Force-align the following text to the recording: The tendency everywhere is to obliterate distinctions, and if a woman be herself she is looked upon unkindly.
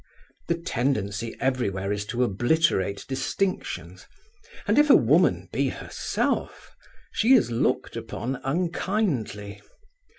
The 0.47 0.55
tendency 0.57 1.35
everywhere 1.39 1.91
is 1.93 2.05
to 2.07 2.23
obliterate 2.23 3.05
distinctions, 3.07 4.07
and 4.67 4.79
if 4.79 4.89
a 4.89 4.95
woman 4.95 5.47
be 5.53 5.69
herself 5.69 6.75
she 7.11 7.33
is 7.33 7.51
looked 7.51 7.95
upon 7.95 8.39
unkindly. 8.43 9.61